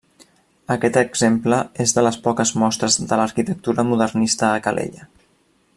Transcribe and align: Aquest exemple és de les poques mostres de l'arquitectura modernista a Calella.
Aquest 0.75 0.95
exemple 1.01 1.59
és 1.85 1.93
de 1.97 2.05
les 2.07 2.17
poques 2.23 2.53
mostres 2.63 2.97
de 3.13 3.21
l'arquitectura 3.21 3.87
modernista 3.91 4.49
a 4.57 4.65
Calella. 4.69 5.07